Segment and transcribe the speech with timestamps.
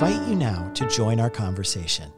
[0.00, 2.12] invite you now to join our conversation,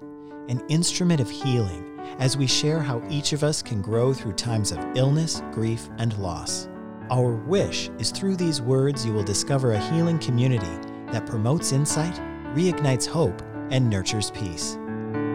[0.51, 4.71] an instrument of healing as we share how each of us can grow through times
[4.71, 6.69] of illness, grief, and loss.
[7.11, 10.77] Our wish is through these words you will discover a healing community
[11.11, 12.13] that promotes insight,
[12.55, 14.77] reignites hope, and nurtures peace.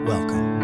[0.05, 0.59] Welcome.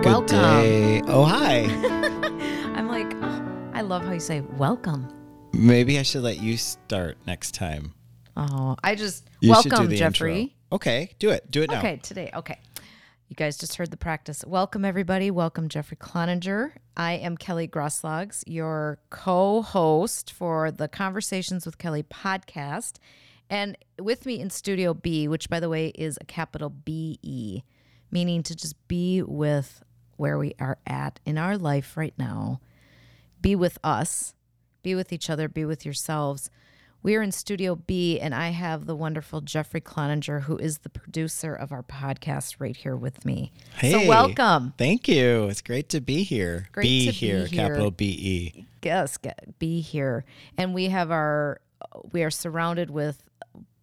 [0.00, 0.28] Good Welcome.
[0.28, 1.02] day.
[1.08, 1.62] Oh, hi.
[2.76, 5.08] I'm like, oh, I love how you say welcome.
[5.52, 7.95] Maybe I should let you start next time.
[8.36, 10.40] Oh, I just You welcome Jeffrey.
[10.40, 10.54] intro.
[10.72, 11.50] Okay, do it.
[11.50, 11.78] Do it now.
[11.78, 12.30] Okay, today.
[12.34, 12.58] Okay.
[13.28, 14.44] You guys just heard the practice.
[14.46, 15.30] Welcome, everybody.
[15.30, 16.72] Welcome, Jeffrey Cloninger.
[16.96, 22.98] I am Kelly Grosklags, your co host for the Conversations with Kelly podcast.
[23.48, 27.62] And with me in Studio B, which, by the way, is a capital B E,
[28.10, 29.82] meaning to just be with
[30.16, 32.60] where we are at in our life right now,
[33.40, 34.34] be with us,
[34.82, 36.50] be with each other, be with yourselves.
[37.06, 40.88] We are in Studio B, and I have the wonderful Jeffrey Cloninger, who is the
[40.88, 43.52] producer of our podcast, right here with me.
[43.76, 43.92] Hey.
[43.92, 44.74] So, welcome.
[44.76, 45.44] Thank you.
[45.44, 46.66] It's great to be here.
[46.72, 47.68] Great be to be here, here.
[47.68, 48.66] capital B E.
[48.82, 49.18] Yes,
[49.60, 50.24] be here.
[50.58, 51.60] And we have our,
[52.10, 53.22] we are surrounded with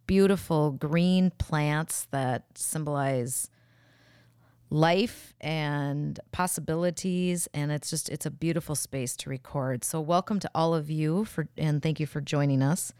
[0.06, 3.48] beautiful green plants that symbolize
[4.68, 10.50] life and possibilities and it's just it's a beautiful space to record so welcome to
[10.52, 12.92] all of you for and thank you for joining us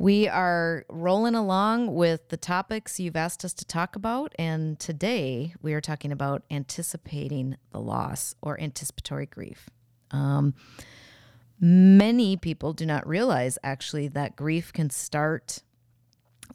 [0.00, 5.54] we are rolling along with the topics you've asked us to talk about and today
[5.60, 9.68] we are talking about anticipating the loss or anticipatory grief
[10.10, 10.54] um,
[11.60, 15.62] many people do not realize actually that grief can start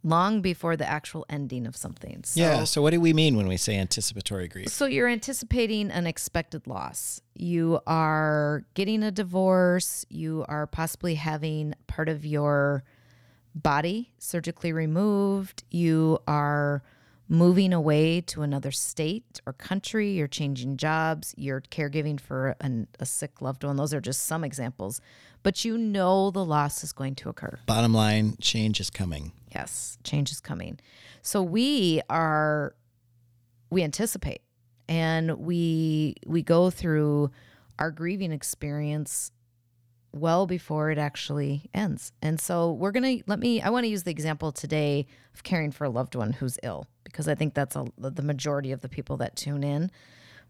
[0.03, 2.63] long before the actual ending of something so Yeah.
[2.63, 4.67] So, what do we mean when we say anticipatory grief?
[4.69, 7.21] so you're anticipating an expected loss.
[7.33, 10.05] You are getting a divorce.
[10.09, 12.83] You are possibly having part of your
[13.55, 15.63] body surgically removed.
[15.71, 16.83] You are
[17.27, 20.11] moving away to another state or country.
[20.11, 21.33] You're changing jobs.
[21.37, 23.77] You're caregiving for an, a sick loved one.
[23.77, 25.01] Those are just some examples.
[25.41, 27.59] But you know the loss is going to occur.
[27.65, 29.31] Bottom line change is coming.
[29.53, 30.79] Yes, change is coming.
[31.21, 32.75] So we are
[33.69, 34.41] we anticipate
[34.87, 37.31] and we we go through
[37.79, 39.31] our grieving experience
[40.15, 42.11] well before it actually ends.
[42.21, 45.43] And so we're going to let me I want to use the example today of
[45.43, 48.81] caring for a loved one who's ill because I think that's a, the majority of
[48.81, 49.91] the people that tune in.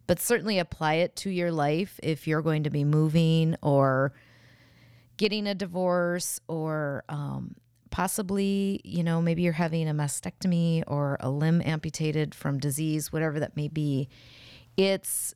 [0.08, 4.14] But certainly apply it to your life if you're going to be moving or
[5.18, 7.56] getting a divorce or um,
[7.90, 13.40] possibly, you know, maybe you're having a mastectomy or a limb amputated from disease, whatever
[13.40, 14.10] that may be.
[14.78, 15.34] It's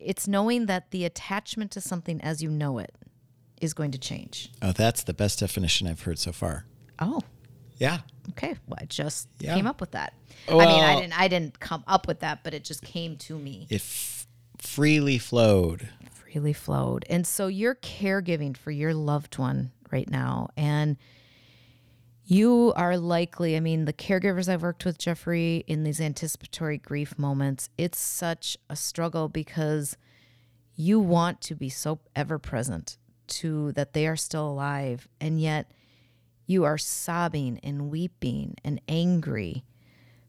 [0.00, 2.94] it's knowing that the attachment to something as you know it
[3.60, 4.50] is going to change.
[4.62, 6.64] Oh, that's the best definition I've heard so far.
[6.98, 7.20] Oh,
[7.78, 7.98] Yeah.
[8.30, 8.56] okay.
[8.66, 9.54] Well, I just Yeah.
[9.54, 10.12] came up with that.
[10.48, 13.38] I mean, I didn't I didn't come up with that, but it just came to
[13.38, 13.66] me.
[13.70, 14.26] It f-
[14.58, 15.88] freely flowed.
[16.12, 17.04] freely flowed.
[17.10, 20.48] And so you're caregiving for your loved one right now.
[20.56, 20.96] And
[22.24, 27.18] you are likely, I mean, the caregivers I've worked with, Jeffrey, in these anticipatory grief
[27.18, 29.96] moments, it's such a struggle because
[30.76, 32.96] you want to be so ever present
[33.30, 35.08] to that they are still alive.
[35.20, 35.70] And yet
[36.46, 39.64] you are sobbing and weeping and angry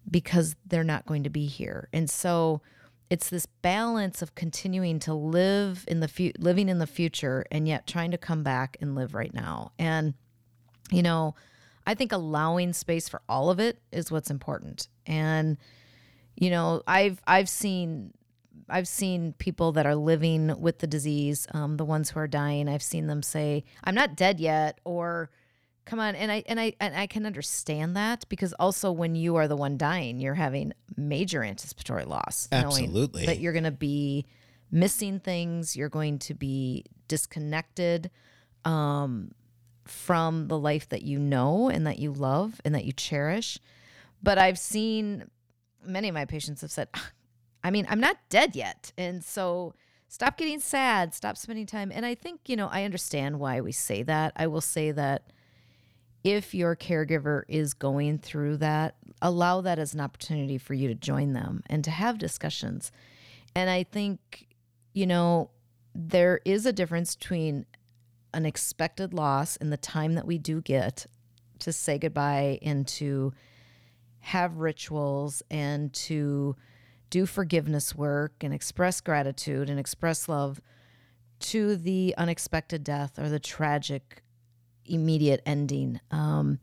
[0.10, 1.90] because they're not going to be here.
[1.92, 2.62] And so
[3.10, 7.68] it's this balance of continuing to live in the fu- living in the future and
[7.68, 9.72] yet trying to come back and live right now.
[9.78, 10.14] And
[10.92, 11.36] you know,
[11.86, 14.88] I think allowing space for all of it is what's important.
[15.06, 15.58] And
[16.36, 18.14] you know, I've I've seen
[18.72, 22.68] I've seen people that are living with the disease, um, the ones who are dying.
[22.70, 25.30] I've seen them say, "I'm not dead yet," or
[25.86, 29.36] "Come on," and I and I and I can understand that because also when you
[29.36, 33.26] are the one dying, you're having major anticipatory loss, Absolutely.
[33.26, 34.26] that you're going to be
[34.72, 38.10] missing things, you're going to be disconnected
[38.64, 39.32] um,
[39.84, 43.60] from the life that you know and that you love and that you cherish.
[44.24, 45.30] But I've seen
[45.86, 46.88] many of my patients have said,
[47.64, 48.92] I mean, I'm not dead yet.
[48.98, 49.74] And so
[50.08, 51.92] stop getting sad, stop spending time.
[51.94, 54.34] And I think, you know, I understand why we say that.
[54.36, 55.32] I will say that
[56.24, 60.96] if your caregiver is going through that, allow that as an opportunity for you to
[60.96, 62.92] join them and to have discussions.
[63.56, 64.48] And I think,
[64.94, 65.50] you know,
[65.94, 67.66] there is a difference between
[68.34, 71.06] an expected loss and the time that we do get
[71.60, 73.34] to say goodbye and to
[74.20, 76.56] have rituals and to
[77.12, 80.60] do forgiveness work and express gratitude and express love
[81.40, 84.24] to the unexpected death or the tragic
[84.86, 86.00] immediate ending.
[86.10, 86.60] Um,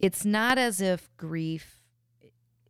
[0.00, 1.80] it's not as if grief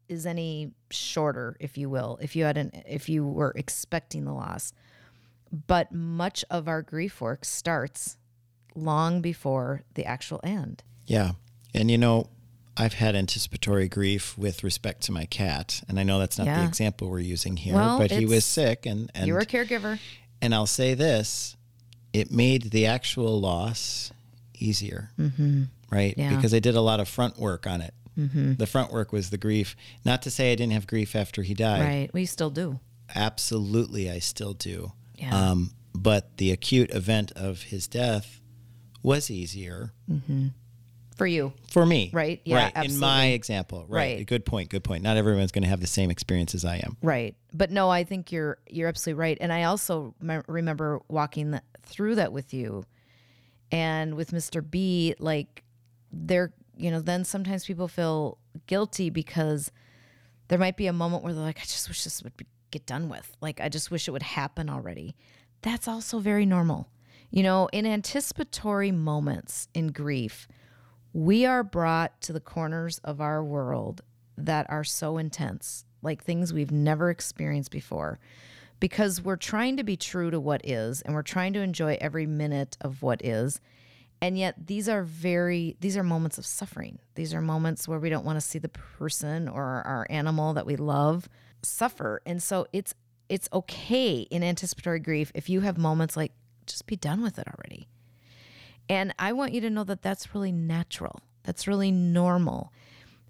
[0.09, 4.33] is any shorter, if you will, if you had an if you were expecting the
[4.33, 4.73] loss.
[5.67, 8.19] But much of our grief work starts
[8.75, 10.83] long before the actual end.
[11.07, 11.33] Yeah.
[11.73, 12.29] And you know,
[12.77, 16.65] I've had anticipatory grief with respect to my cat, and I know that's not the
[16.65, 19.99] example we're using here, Well, but he was sick and and You're a caregiver.
[20.43, 21.57] and I'll say this,
[22.13, 24.13] it made the actual loss
[24.59, 25.11] easier.
[25.19, 25.65] Mm-hmm.
[25.91, 26.15] Right?
[26.17, 26.35] Yeah.
[26.35, 27.95] Because I did a lot of front work on it.
[28.19, 28.55] Mm-hmm.
[28.55, 29.77] The front work was the grief.
[30.05, 31.81] Not to say I didn't have grief after he died.
[31.83, 32.11] Right.
[32.13, 32.81] We still do.
[33.15, 34.93] Absolutely, I still do.
[35.17, 35.51] Yeah.
[35.51, 38.41] Um, but the acute event of his death
[39.03, 39.93] was easier
[41.17, 41.53] For you.
[41.71, 42.11] for me.
[42.13, 42.87] Right, yeah, right.
[42.87, 43.87] In my example.
[43.89, 44.17] Right.
[44.19, 44.27] Right.
[44.27, 44.69] Good point.
[44.69, 45.05] Good point.
[45.05, 46.97] Not everyone's going to have the same experience as I am.
[47.03, 47.37] Right.
[47.53, 49.39] But no, I think you're you're absolutely right.
[49.41, 52.85] And I also me- remember walking th- through that with you
[53.71, 54.69] and with Mr.
[54.69, 55.63] B like
[56.13, 59.71] there you know, then sometimes people feel guilty because
[60.49, 62.87] there might be a moment where they're like I just wish this would be, get
[62.87, 63.37] done with.
[63.41, 65.15] Like I just wish it would happen already.
[65.63, 66.89] That's also very normal.
[67.31, 70.47] You know, in anticipatory moments in grief,
[71.15, 74.03] we are brought to the corners of our world
[74.37, 78.19] that are so intense, like things we've never experienced before,
[78.81, 82.27] because we're trying to be true to what is and we're trying to enjoy every
[82.27, 83.61] minute of what is.
[84.21, 86.99] And yet these are very these are moments of suffering.
[87.15, 90.67] These are moments where we don't want to see the person or our animal that
[90.67, 91.29] we love
[91.63, 92.23] suffer.
[92.27, 92.93] And so it's
[93.29, 96.33] it's okay in anticipatory grief if you have moments like
[96.67, 97.87] just be done with it already.
[98.89, 101.21] And I want you to know that that's really natural.
[101.43, 102.73] That's really normal.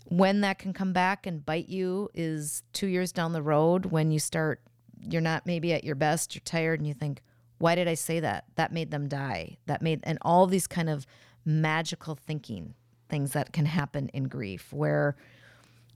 [0.06, 4.10] When that can come back and bite you is two years down the road when
[4.10, 4.60] you start,
[5.00, 7.22] you're not maybe at your best, you're tired, and you think,
[7.58, 8.44] why did I say that?
[8.56, 9.58] That made them die.
[9.66, 11.06] That made, and all these kind of
[11.44, 12.74] magical thinking
[13.08, 15.16] things that can happen in grief where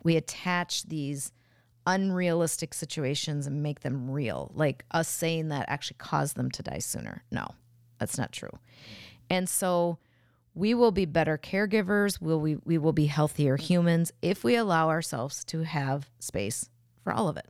[0.03, 1.33] we attach these
[1.87, 4.53] unrealistic situations and make them real.
[4.55, 7.25] Like us saying that actually caused them to die sooner.
[7.31, 7.49] No,
[7.99, 8.59] that's not true.
[9.31, 9.99] And so
[10.55, 13.67] we will be better caregivers, will we we will be healthier mm-hmm.
[13.67, 16.69] humans if we allow ourselves to have space
[17.03, 17.47] for all of it.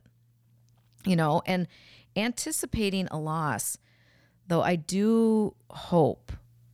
[1.05, 1.67] You know, and
[2.15, 3.77] anticipating a loss,
[4.47, 6.31] though I do hope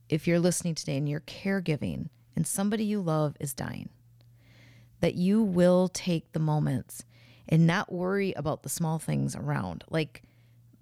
[0.08, 3.88] if you're listening today and you're caregiving and somebody you love is dying,
[5.00, 7.04] that you will take the moments
[7.48, 10.22] and not worry about the small things around, like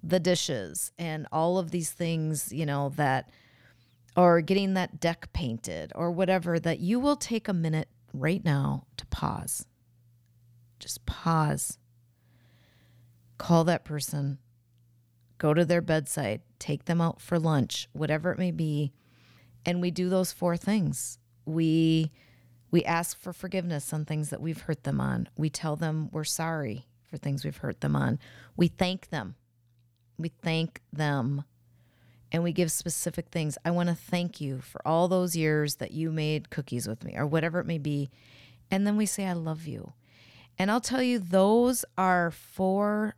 [0.03, 3.29] the dishes and all of these things, you know, that
[4.15, 8.85] or getting that deck painted or whatever, that you will take a minute right now
[8.97, 9.65] to pause.
[10.79, 11.77] Just pause.
[13.37, 14.37] Call that person,
[15.37, 18.93] go to their bedside, take them out for lunch, whatever it may be.
[19.65, 21.19] And we do those four things.
[21.45, 22.11] We
[22.71, 25.29] we ask for forgiveness on things that we've hurt them on.
[25.37, 28.19] We tell them we're sorry for things we've hurt them on.
[28.57, 29.35] We thank them.
[30.17, 31.43] We thank them
[32.35, 33.57] and we give specific things.
[33.63, 37.15] I want to thank you for all those years that you made cookies with me
[37.15, 38.09] or whatever it may be.
[38.69, 39.93] And then we say, I love you.
[40.59, 43.15] And I'll tell you, those are four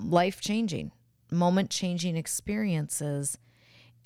[0.00, 0.92] life changing,
[1.30, 3.36] moment changing experiences.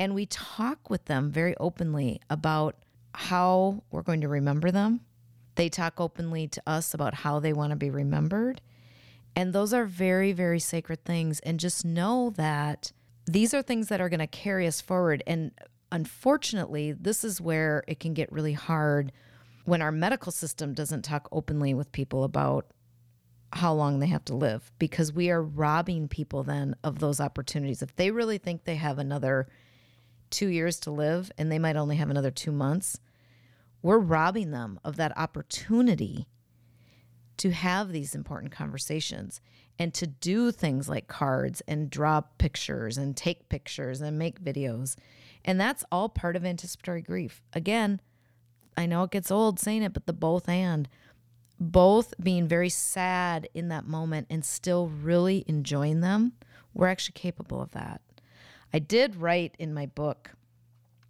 [0.01, 2.75] And we talk with them very openly about
[3.15, 5.03] how we're going to remember them.
[5.55, 8.61] They talk openly to us about how they want to be remembered.
[9.37, 11.39] And those are very, very sacred things.
[11.39, 12.91] And just know that
[13.33, 15.23] these are things that are going to carry us forward.
[15.27, 15.53] And
[15.93, 19.13] unfortunately, this is where it can get really hard
[19.65, 22.67] when our medical system doesn't talk openly with people about
[23.53, 27.83] how long they have to live because we are robbing people then of those opportunities.
[27.83, 29.49] If they really think they have another
[30.31, 33.01] two years to live and they might only have another two months,
[33.83, 36.27] we're robbing them of that opportunity
[37.39, 39.41] to have these important conversations
[39.81, 44.95] and to do things like cards and draw pictures and take pictures and make videos.
[45.43, 47.43] And that's all part of anticipatory grief.
[47.55, 48.03] Again,
[48.77, 50.87] I know it gets old saying it, but the both and
[51.59, 56.35] both being very sad in that moment and still really enjoying them,
[56.75, 58.03] we're actually capable of that.
[58.75, 60.33] I did write in my book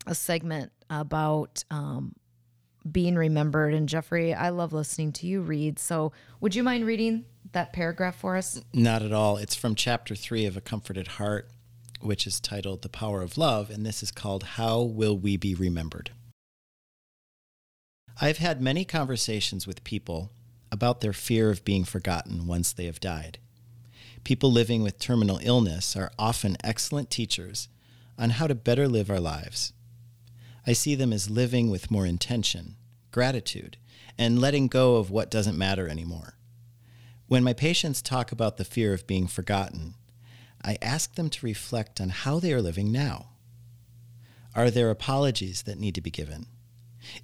[0.07, 2.15] a segment about um,
[2.91, 3.75] being remembered.
[3.75, 5.81] And Jeffrey, I love listening to you read.
[5.81, 8.61] So would you mind reading that paragraph for us?
[8.73, 9.37] Not at all.
[9.37, 11.49] It's from chapter three of A Comforted Heart,
[12.01, 15.55] which is titled The Power of Love, and this is called How Will We Be
[15.55, 16.11] Remembered?
[18.21, 20.31] I've had many conversations with people
[20.71, 23.39] about their fear of being forgotten once they have died.
[24.25, 27.69] People living with terminal illness are often excellent teachers
[28.19, 29.73] on how to better live our lives.
[30.67, 32.77] I see them as living with more intention,
[33.11, 33.79] gratitude,
[34.19, 36.35] and letting go of what doesn't matter anymore.
[37.31, 39.95] When my patients talk about the fear of being forgotten,
[40.65, 43.29] I ask them to reflect on how they are living now.
[44.53, 46.47] Are there apologies that need to be given?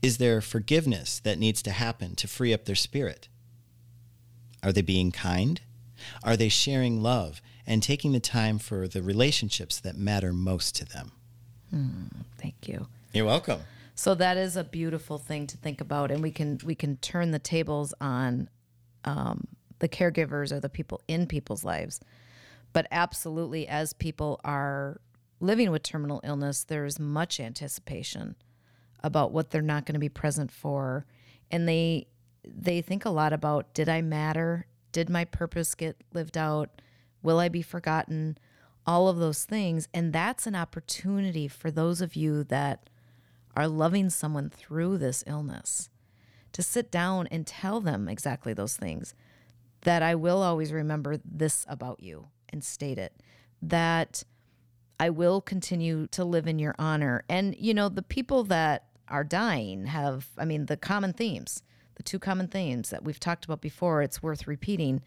[0.02, 3.26] Is there forgiveness that needs to happen to free up their spirit?
[4.62, 5.60] Are they being kind?
[6.22, 10.84] Are they sharing love and taking the time for the relationships that matter most to
[10.84, 11.10] them?
[11.74, 12.86] Mm, thank you.
[13.12, 13.62] You're welcome.
[13.96, 17.32] So that is a beautiful thing to think about, and we can we can turn
[17.32, 18.48] the tables on
[19.04, 22.00] um, the caregivers or the people in people's lives.
[22.72, 25.00] But absolutely, as people are
[25.40, 28.36] living with terminal illness, there's much anticipation
[29.02, 31.06] about what they're not going to be present for,
[31.50, 32.06] and they
[32.46, 34.66] they think a lot about did I matter?
[34.92, 36.80] Did my purpose get lived out?
[37.22, 38.38] Will I be forgotten?
[38.86, 42.88] All of those things, and that's an opportunity for those of you that
[43.56, 45.90] are loving someone through this illness
[46.52, 49.14] to sit down and tell them exactly those things
[49.86, 53.12] that I will always remember this about you and state it
[53.62, 54.24] that
[54.98, 57.22] I will continue to live in your honor.
[57.28, 61.62] And, you know, the people that are dying have, I mean, the common themes,
[61.94, 65.02] the two common themes that we've talked about before, it's worth repeating.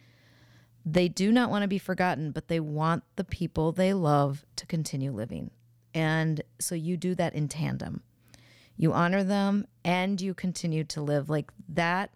[0.86, 4.66] They do not want to be forgotten, but they want the people they love to
[4.66, 5.52] continue living.
[5.94, 8.02] And so you do that in tandem
[8.80, 12.12] you honor them and you continue to live like that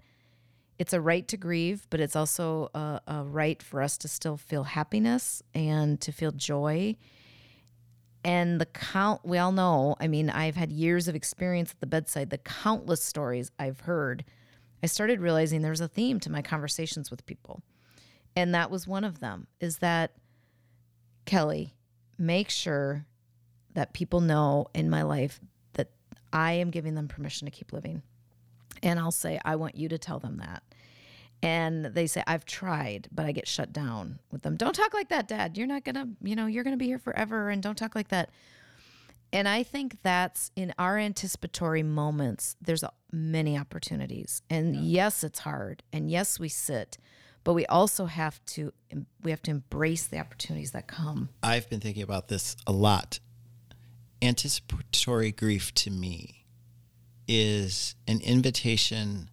[0.84, 4.36] it's a right to grieve but it's also a, a, right for us to still
[4.36, 6.94] feel happiness and to feel joy
[8.26, 11.88] and the count we all know i mean i've had years of experience at the
[11.88, 14.26] bedside the countless stories i've heard
[14.84, 17.64] i started realizing there's a theme to my conversations with people
[18.36, 20.12] and that was one of them is that
[21.24, 21.74] kelly
[22.18, 23.06] make sure
[23.74, 25.40] that people know in my life
[25.74, 25.90] that
[26.32, 28.02] I am giving them permission to keep living.
[28.82, 30.64] And I'll say, I want you to tell them that.
[31.44, 34.56] And they say, I've tried, but I get shut down with them.
[34.56, 35.58] Don't talk like that, Dad.
[35.58, 37.96] You're not going to, you know, you're going to be here forever and don't talk
[37.96, 38.30] like that.
[39.34, 44.42] And I think that's in our anticipatory moments, there's many opportunities.
[44.50, 45.84] And yes, it's hard.
[45.92, 46.98] And yes, we sit,
[47.44, 48.72] but we also have to
[49.22, 51.30] we have to embrace the opportunities that come.
[51.42, 53.20] I've been thinking about this a lot
[54.24, 56.46] anticipatory grief to me
[57.28, 59.30] is an invitation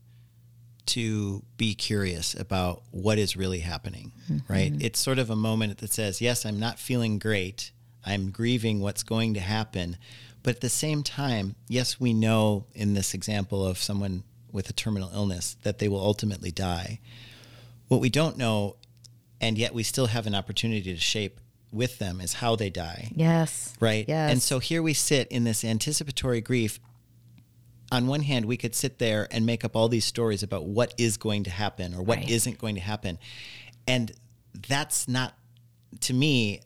[0.86, 4.52] to be curious about what is really happening, mm-hmm.
[4.52, 4.72] right?
[4.80, 7.72] It's sort of a moment that says, yes, I'm not feeling great.
[8.04, 9.96] I'm grieving what's going to happen.
[10.42, 14.72] But at the same time, yes, we know in this example of someone with a
[14.72, 17.00] terminal illness that they will ultimately die.
[17.88, 18.76] What we don't know,
[19.40, 21.40] and yet we still have an opportunity to shape
[21.72, 23.12] with them is how they die.
[23.14, 23.74] Yes.
[23.80, 24.04] Right?
[24.08, 24.32] Yes.
[24.32, 26.80] And so here we sit in this anticipatory grief.
[27.92, 30.94] On one hand, we could sit there and make up all these stories about what
[30.96, 32.46] is going to happen or what right.
[32.46, 33.18] not going to happen.
[33.86, 34.12] And
[34.68, 35.34] that's not,
[36.00, 36.60] to me,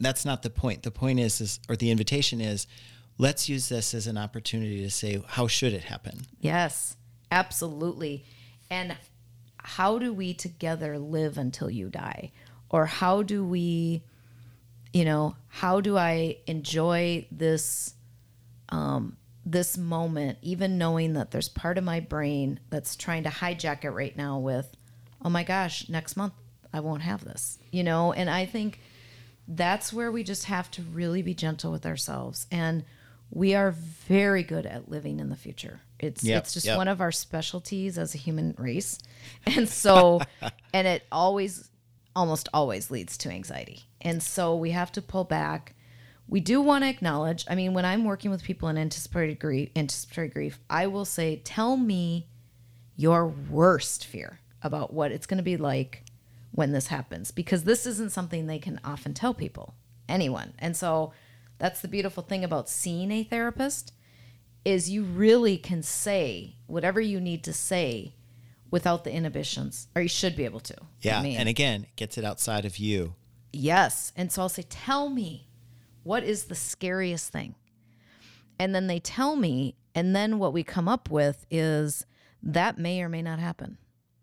[0.00, 0.82] that's not the point.
[0.82, 2.66] The point is, is, or the invitation is,
[3.18, 6.22] let's use this as an opportunity to say, how should it happen?
[6.40, 6.96] Yes,
[7.30, 8.24] absolutely.
[8.68, 8.96] And
[9.58, 12.32] how do we together live until you die?
[12.68, 14.02] Or how do we
[14.96, 17.92] you know, how do I enjoy this
[18.70, 23.84] um, this moment, even knowing that there's part of my brain that's trying to hijack
[23.84, 24.76] it right now with,
[25.24, 26.32] oh my gosh, next month
[26.72, 28.12] I won't have this, you know?
[28.12, 28.80] And I think
[29.46, 32.48] that's where we just have to really be gentle with ourselves.
[32.50, 32.84] And
[33.30, 35.80] we are very good at living in the future.
[36.00, 36.76] It's yep, it's just yep.
[36.76, 38.98] one of our specialties as a human race.
[39.46, 40.20] And so
[40.72, 41.70] and it always
[42.16, 43.84] almost always leads to anxiety.
[44.00, 45.75] And so we have to pull back.
[46.28, 49.70] We do want to acknowledge, I mean, when I'm working with people in anticipatory grief,
[49.76, 52.28] anticipatory grief, I will say, tell me
[52.96, 56.02] your worst fear about what it's going to be like
[56.50, 59.74] when this happens because this isn't something they can often tell people,
[60.08, 60.54] anyone.
[60.58, 61.12] And so
[61.58, 63.92] that's the beautiful thing about seeing a therapist
[64.64, 68.14] is you really can say whatever you need to say
[68.70, 70.74] without the inhibitions, or you should be able to.
[71.00, 71.20] Yeah.
[71.20, 73.14] I mean, and again, gets it outside of you.
[73.52, 74.12] Yes.
[74.16, 75.45] And so I'll say, tell me,
[76.06, 77.56] what is the scariest thing?
[78.60, 82.06] And then they tell me, and then what we come up with is
[82.42, 83.76] that may or may not happen.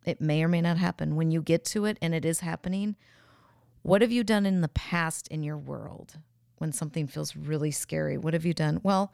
[0.06, 1.16] It may or may not happen.
[1.16, 2.96] When you get to it and it is happening,
[3.82, 6.20] what have you done in the past in your world
[6.58, 8.18] when something feels really scary?
[8.18, 8.80] What have you done?
[8.82, 9.12] Well,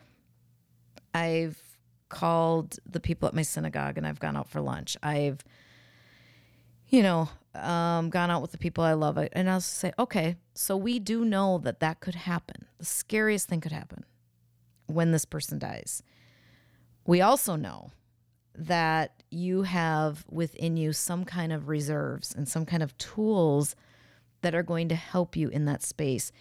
[1.14, 1.60] I've
[2.08, 4.96] called the people at my synagogue and I've gone out for lunch.
[5.02, 5.44] I've,
[6.90, 9.18] you know, um, gone out with the people I love.
[9.34, 12.66] And I'll say, okay, so we do know that that could happen.
[12.78, 14.06] The scariest thing could happen
[14.88, 16.04] when this person dies.
[17.06, 17.92] We also know
[18.56, 23.76] that you have within you some kind of reserves and some kind of tools
[24.42, 26.32] that are going to help you in that space.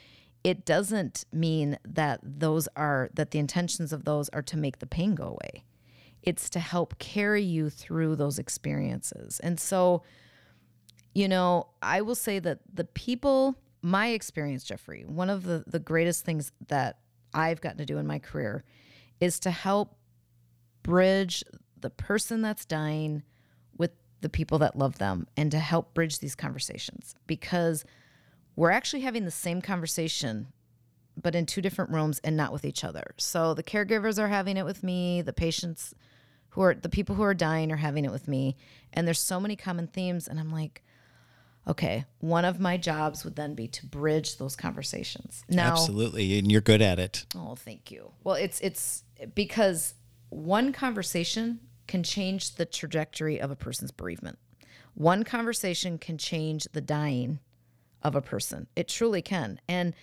[0.45, 4.87] It doesn't mean that those are that the intentions of those are to make the
[4.87, 5.65] pain go away.
[6.23, 9.41] It's to help carry you through those experiences.
[9.41, 10.03] And so,
[11.15, 15.79] you know, I will say that the people, my experience, Jeffrey, one of the, the
[15.79, 16.99] greatest things that
[17.35, 18.65] I've gotten to do in my career
[19.21, 19.97] is to help
[20.83, 21.45] bridge
[21.81, 23.23] the person that's dying
[23.77, 27.85] with the people that love them and to help bridge these conversations because
[28.57, 30.49] we're actually having the same conversation
[31.21, 33.15] but in two different rooms and not with each other.
[33.17, 35.95] So the caregivers are having it with me, the patients
[36.51, 38.57] who are the people who are dying are having it with me,
[38.93, 40.83] and there's so many common themes and I'm like
[41.69, 45.45] okay, one of my jobs would then be to bridge those conversations.
[45.49, 47.27] Now, Absolutely, and you're good at it.
[47.37, 48.13] Oh, thank you.
[48.25, 49.95] Well, it's it's because
[50.31, 54.39] one conversation can change the trajectory of a person's bereavement.
[54.95, 57.39] One conversation can change the dying
[58.03, 58.67] of a person.
[58.77, 59.61] It truly can.
[59.69, 59.95] And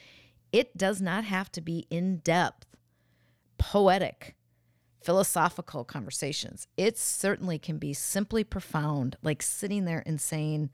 [0.51, 2.65] it does not have to be in depth,
[3.57, 4.35] poetic,
[5.03, 6.67] philosophical conversations.
[6.77, 10.69] It certainly can be simply profound, like sitting there and saying,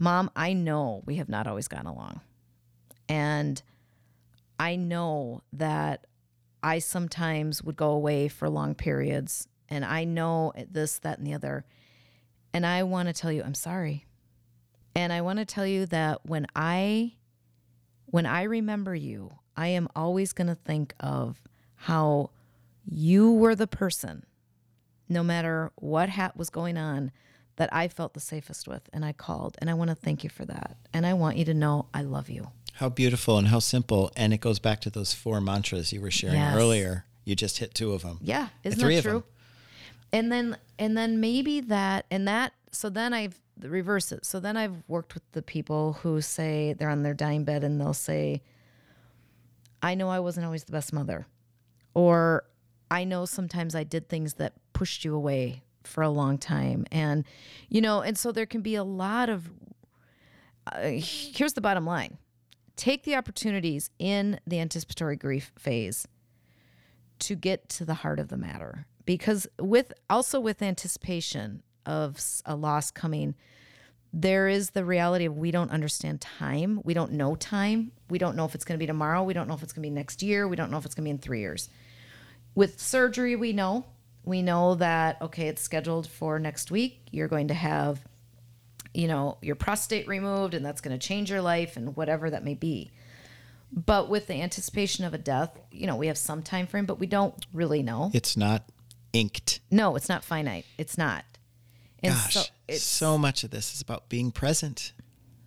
[0.00, 2.20] Mom, I know we have not always gotten along.
[3.08, 3.60] And
[4.58, 6.06] I know that
[6.62, 11.34] I sometimes would go away for long periods and I know this, that, and the
[11.34, 11.64] other.
[12.54, 14.06] And I want to tell you, I'm sorry.
[14.94, 17.14] And I want to tell you that when I
[18.06, 21.42] when I remember you, I am always going to think of
[21.74, 22.30] how
[22.90, 24.24] you were the person,
[25.10, 27.12] no matter what hat was going on,
[27.58, 28.88] that I felt the safest with.
[28.92, 29.58] And I called.
[29.60, 30.76] And I want to thank you for that.
[30.92, 32.48] And I want you to know I love you.
[32.74, 34.10] How beautiful and how simple.
[34.16, 36.56] And it goes back to those four mantras you were sharing yes.
[36.56, 37.04] earlier.
[37.24, 38.18] You just hit two of them.
[38.22, 38.48] Yeah.
[38.64, 39.24] Isn't three that true?
[40.12, 44.24] And then and then maybe that and that so then I've reverse it.
[44.24, 47.80] So then I've worked with the people who say they're on their dying bed and
[47.80, 48.42] they'll say,
[49.82, 51.26] I know I wasn't always the best mother.
[51.94, 52.44] Or
[52.90, 56.86] I know sometimes I did things that pushed you away for a long time.
[56.92, 57.24] And,
[57.68, 59.50] you know, and so there can be a lot of,
[60.70, 62.18] uh, here's the bottom line.
[62.76, 66.06] Take the opportunities in the anticipatory grief phase
[67.20, 68.86] to get to the heart of the matter.
[69.04, 73.34] Because with also with anticipation of a loss coming
[74.12, 76.80] there is the reality of we don't understand time.
[76.84, 77.92] We don't know time.
[78.08, 79.22] We don't know if it's going to be tomorrow.
[79.22, 80.48] We don't know if it's going to be next year.
[80.48, 81.68] We don't know if it's going to be in 3 years.
[82.54, 83.86] With surgery we know
[84.24, 87.00] we know that okay it's scheduled for next week.
[87.10, 88.00] You're going to have
[88.94, 92.44] you know your prostate removed and that's going to change your life and whatever that
[92.44, 92.90] may be.
[93.70, 96.98] But with the anticipation of a death you know we have some time frame but
[96.98, 98.10] we don't really know.
[98.14, 98.64] It's not
[99.12, 99.60] inked.
[99.70, 100.66] No it's not finite.
[100.76, 101.24] It's not.
[102.02, 104.92] And Gosh, so, so much of this is about being present.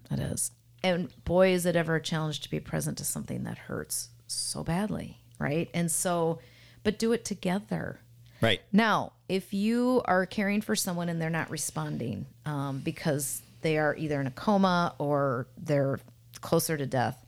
[0.10, 0.52] It is.
[0.84, 4.64] And boy is it ever a challenge to be present to something that hurts so
[4.64, 5.70] badly right?
[5.74, 6.40] And so
[6.84, 8.00] but do it together
[8.42, 8.62] Right.
[8.72, 13.96] Now, if you are caring for someone and they're not responding um, because they are
[13.96, 16.00] either in a coma or they're
[16.42, 17.24] closer to death,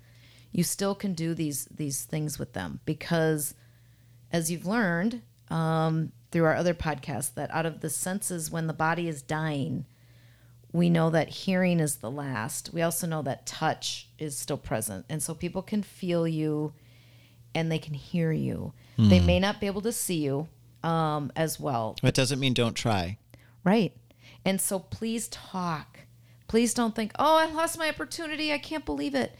[0.51, 3.53] you still can do these these things with them because,
[4.31, 8.73] as you've learned um, through our other podcasts, that out of the senses when the
[8.73, 9.85] body is dying,
[10.71, 12.71] we know that hearing is the last.
[12.73, 16.73] We also know that touch is still present, and so people can feel you
[17.55, 18.73] and they can hear you.
[18.97, 19.09] Mm.
[19.09, 19.25] They hmm.
[19.27, 20.47] may not be able to see you
[20.83, 21.95] um, as well.
[22.01, 23.17] That doesn't mean don't try.
[23.63, 23.93] Right.
[24.45, 25.99] And so please talk.
[26.47, 28.51] Please don't think, oh, I lost my opportunity.
[28.51, 29.35] I can't believe it.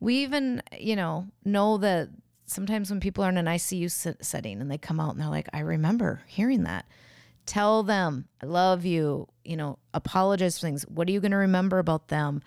[0.00, 2.10] We even, you know, know that
[2.46, 5.48] sometimes when people are in an ICU setting and they come out and they're like,
[5.52, 6.86] I remember hearing that.
[7.46, 10.84] Tell them, I love you, you know, apologize for things.
[10.84, 12.42] What are you going to remember about them?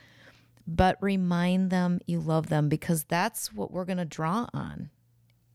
[0.66, 4.90] But remind them you love them because that's what we're going to draw on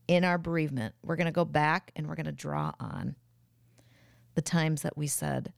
[0.07, 3.15] in our bereavement, we're going to go back and we're going to draw on
[4.35, 5.53] the times that we said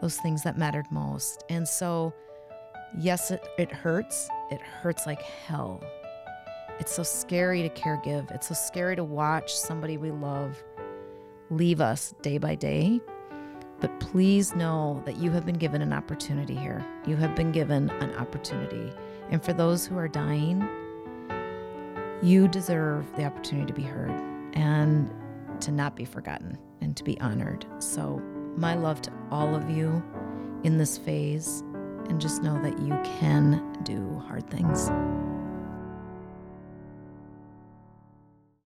[0.00, 1.44] those things that mattered most.
[1.48, 2.12] And so,
[2.98, 4.28] yes, it, it hurts.
[4.50, 5.82] It hurts like hell.
[6.80, 8.30] It's so scary to care give.
[8.30, 10.62] It's so scary to watch somebody we love
[11.50, 13.00] leave us day by day.
[13.80, 16.84] But please know that you have been given an opportunity here.
[17.06, 18.92] You have been given an opportunity.
[19.30, 20.66] And for those who are dying,
[22.22, 24.10] you deserve the opportunity to be heard
[24.54, 25.10] and
[25.60, 27.66] to not be forgotten and to be honored.
[27.78, 28.22] So,
[28.56, 30.02] my love to all of you
[30.64, 31.62] in this phase,
[32.08, 34.90] and just know that you can do hard things.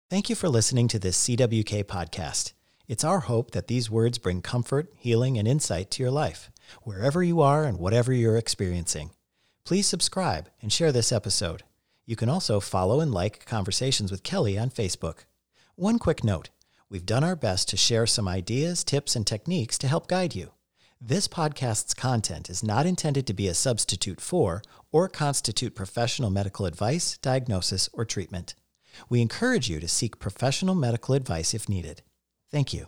[0.10, 2.54] Thank you for listening to this CWK podcast.
[2.88, 6.52] It's our hope that these words bring comfort, healing, and insight to your life,
[6.84, 9.12] wherever you are and whatever you're experiencing.
[9.66, 11.64] Please subscribe and share this episode.
[12.12, 15.20] You can also follow and like Conversations with Kelly on Facebook.
[15.76, 16.50] One quick note
[16.90, 20.52] we've done our best to share some ideas, tips, and techniques to help guide you.
[21.00, 26.66] This podcast's content is not intended to be a substitute for or constitute professional medical
[26.66, 28.56] advice, diagnosis, or treatment.
[29.08, 32.02] We encourage you to seek professional medical advice if needed.
[32.52, 32.88] Thank you.